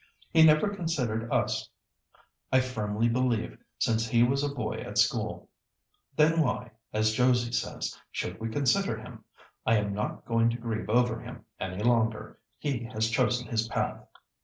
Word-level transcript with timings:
He 0.31 0.41
never 0.43 0.75
considered 0.75 1.31
us, 1.31 1.69
I 2.51 2.59
firmly 2.59 3.07
believe, 3.07 3.59
since 3.77 4.07
he 4.09 4.23
was 4.23 4.43
a 4.43 4.49
boy 4.49 4.77
at 4.77 4.97
school. 4.97 5.47
Then 6.15 6.41
why, 6.41 6.71
as 6.91 7.13
Josie 7.13 7.51
says, 7.51 7.95
should 8.09 8.39
we 8.39 8.49
consider 8.49 8.97
him? 8.97 9.25
I 9.63 9.75
am 9.75 9.93
not 9.93 10.25
going 10.25 10.49
to 10.49 10.57
grieve 10.57 10.89
over 10.89 11.19
him 11.19 11.45
any 11.59 11.83
longer. 11.83 12.39
He 12.57 12.85
has 12.85 13.11
chosen 13.11 13.47
his 13.49 13.67
path." 13.67 14.03